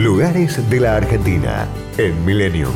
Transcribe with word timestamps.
Lugares 0.00 0.70
de 0.70 0.80
la 0.80 0.96
Argentina 0.96 1.68
en 1.98 2.24
Millennium. 2.24 2.72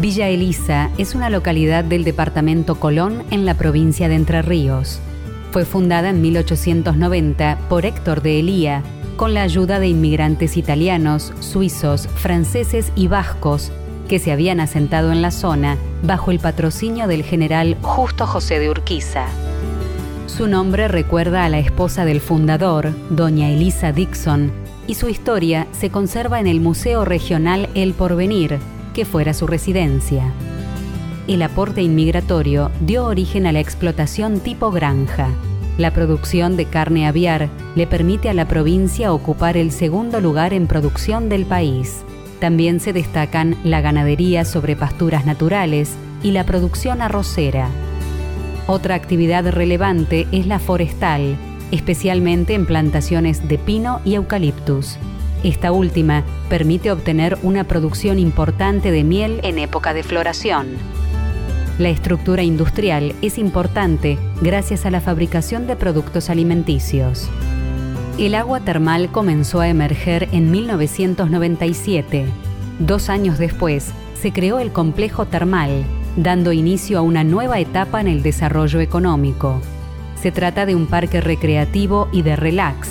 Villa 0.00 0.28
Elisa 0.28 0.90
es 0.98 1.14
una 1.14 1.30
localidad 1.30 1.84
del 1.84 2.02
departamento 2.02 2.80
Colón 2.80 3.22
en 3.30 3.46
la 3.46 3.54
provincia 3.54 4.08
de 4.08 4.16
Entre 4.16 4.42
Ríos. 4.42 4.98
Fue 5.52 5.64
fundada 5.64 6.10
en 6.10 6.20
1890 6.20 7.58
por 7.68 7.86
Héctor 7.86 8.22
de 8.22 8.40
Elía, 8.40 8.82
con 9.14 9.34
la 9.34 9.42
ayuda 9.42 9.78
de 9.78 9.86
inmigrantes 9.86 10.56
italianos, 10.56 11.32
suizos, 11.38 12.08
franceses 12.16 12.90
y 12.96 13.06
vascos 13.06 13.70
que 14.08 14.18
se 14.18 14.32
habían 14.32 14.58
asentado 14.58 15.12
en 15.12 15.22
la 15.22 15.30
zona 15.30 15.76
bajo 16.02 16.32
el 16.32 16.40
patrocinio 16.40 17.06
del 17.06 17.22
general 17.22 17.76
Justo 17.82 18.26
José 18.26 18.58
de 18.58 18.68
Urquiza. 18.68 19.28
Su 20.36 20.48
nombre 20.48 20.88
recuerda 20.88 21.44
a 21.44 21.48
la 21.48 21.60
esposa 21.60 22.04
del 22.04 22.20
fundador, 22.20 22.90
doña 23.08 23.50
Elisa 23.50 23.92
Dixon, 23.92 24.50
y 24.88 24.94
su 24.94 25.08
historia 25.08 25.68
se 25.70 25.90
conserva 25.90 26.40
en 26.40 26.48
el 26.48 26.60
Museo 26.60 27.04
Regional 27.04 27.68
El 27.76 27.94
Porvenir, 27.94 28.58
que 28.94 29.04
fuera 29.04 29.32
su 29.32 29.46
residencia. 29.46 30.24
El 31.28 31.40
aporte 31.40 31.82
inmigratorio 31.82 32.72
dio 32.80 33.04
origen 33.04 33.46
a 33.46 33.52
la 33.52 33.60
explotación 33.60 34.40
tipo 34.40 34.72
granja. 34.72 35.28
La 35.78 35.92
producción 35.92 36.56
de 36.56 36.64
carne 36.64 37.06
aviar 37.06 37.48
le 37.76 37.86
permite 37.86 38.28
a 38.28 38.34
la 38.34 38.48
provincia 38.48 39.12
ocupar 39.12 39.56
el 39.56 39.70
segundo 39.70 40.20
lugar 40.20 40.52
en 40.52 40.66
producción 40.66 41.28
del 41.28 41.46
país. 41.46 42.02
También 42.40 42.80
se 42.80 42.92
destacan 42.92 43.56
la 43.62 43.80
ganadería 43.80 44.44
sobre 44.44 44.74
pasturas 44.74 45.26
naturales 45.26 45.92
y 46.24 46.32
la 46.32 46.44
producción 46.44 47.02
arrocera. 47.02 47.68
Otra 48.66 48.94
actividad 48.94 49.46
relevante 49.50 50.26
es 50.32 50.46
la 50.46 50.58
forestal, 50.58 51.36
especialmente 51.70 52.54
en 52.54 52.64
plantaciones 52.64 53.46
de 53.46 53.58
pino 53.58 54.00
y 54.06 54.14
eucaliptus. 54.14 54.96
Esta 55.42 55.70
última 55.70 56.24
permite 56.48 56.90
obtener 56.90 57.36
una 57.42 57.64
producción 57.64 58.18
importante 58.18 58.90
de 58.90 59.04
miel 59.04 59.40
en 59.42 59.58
época 59.58 59.92
de 59.92 60.02
floración. 60.02 60.68
La 61.78 61.90
estructura 61.90 62.42
industrial 62.42 63.14
es 63.20 63.36
importante 63.36 64.16
gracias 64.40 64.86
a 64.86 64.90
la 64.90 65.02
fabricación 65.02 65.66
de 65.66 65.76
productos 65.76 66.30
alimenticios. 66.30 67.28
El 68.16 68.34
agua 68.34 68.60
termal 68.60 69.10
comenzó 69.10 69.60
a 69.60 69.68
emerger 69.68 70.28
en 70.32 70.50
1997. 70.50 72.24
Dos 72.78 73.10
años 73.10 73.38
después, 73.38 73.92
se 74.14 74.32
creó 74.32 74.58
el 74.60 74.72
complejo 74.72 75.26
termal, 75.26 75.84
dando 76.16 76.52
inicio 76.52 76.98
a 76.98 77.02
una 77.02 77.24
nueva 77.24 77.58
etapa 77.58 78.00
en 78.00 78.08
el 78.08 78.22
desarrollo 78.22 78.80
económico. 78.80 79.60
Se 80.20 80.30
trata 80.32 80.66
de 80.66 80.74
un 80.74 80.86
parque 80.86 81.20
recreativo 81.20 82.08
y 82.12 82.22
de 82.22 82.36
relax. 82.36 82.88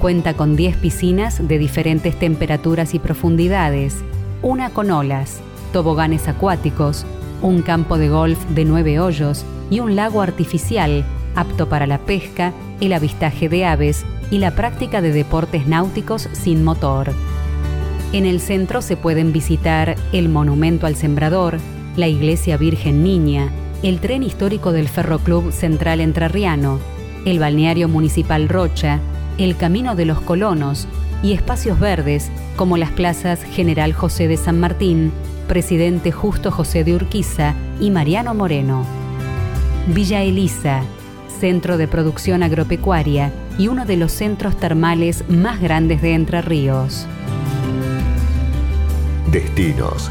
Cuenta 0.00 0.34
con 0.34 0.56
10 0.56 0.76
piscinas 0.76 1.46
de 1.46 1.58
diferentes 1.58 2.18
temperaturas 2.18 2.94
y 2.94 2.98
profundidades, 2.98 3.96
una 4.42 4.70
con 4.70 4.90
olas, 4.90 5.40
toboganes 5.72 6.28
acuáticos, 6.28 7.06
un 7.42 7.62
campo 7.62 7.96
de 7.96 8.08
golf 8.08 8.38
de 8.50 8.64
nueve 8.64 9.00
hoyos 9.00 9.44
y 9.70 9.80
un 9.80 9.96
lago 9.96 10.20
artificial 10.20 11.04
apto 11.34 11.68
para 11.68 11.86
la 11.86 11.98
pesca, 11.98 12.52
el 12.80 12.92
avistaje 12.92 13.48
de 13.48 13.64
aves 13.64 14.04
y 14.30 14.38
la 14.38 14.52
práctica 14.52 15.00
de 15.00 15.12
deportes 15.12 15.66
náuticos 15.66 16.28
sin 16.32 16.64
motor. 16.64 17.12
En 18.12 18.26
el 18.26 18.40
centro 18.40 18.82
se 18.82 18.96
pueden 18.96 19.32
visitar 19.32 19.96
el 20.12 20.28
Monumento 20.28 20.86
al 20.86 20.96
Sembrador, 20.96 21.58
la 21.96 22.08
Iglesia 22.08 22.56
Virgen 22.56 23.02
Niña, 23.02 23.50
el 23.82 24.00
tren 24.00 24.22
histórico 24.22 24.72
del 24.72 24.88
Ferroclub 24.88 25.52
Central 25.52 26.00
Entrerriano, 26.00 26.80
el 27.24 27.38
balneario 27.38 27.88
municipal 27.88 28.48
Rocha, 28.48 29.00
el 29.38 29.56
Camino 29.56 29.94
de 29.94 30.04
los 30.04 30.20
Colonos 30.20 30.88
y 31.22 31.32
espacios 31.32 31.78
verdes 31.78 32.30
como 32.56 32.76
las 32.76 32.90
plazas 32.90 33.42
General 33.42 33.92
José 33.92 34.28
de 34.28 34.36
San 34.36 34.60
Martín, 34.60 35.12
Presidente 35.48 36.12
Justo 36.12 36.50
José 36.50 36.84
de 36.84 36.94
Urquiza 36.94 37.54
y 37.80 37.90
Mariano 37.90 38.34
Moreno. 38.34 38.84
Villa 39.88 40.22
Elisa, 40.22 40.82
centro 41.40 41.76
de 41.76 41.88
producción 41.88 42.42
agropecuaria 42.42 43.32
y 43.58 43.68
uno 43.68 43.84
de 43.84 43.96
los 43.96 44.12
centros 44.12 44.56
termales 44.56 45.24
más 45.28 45.60
grandes 45.60 46.02
de 46.02 46.14
Entre 46.14 46.42
Ríos. 46.42 47.06
Destinos, 49.30 50.10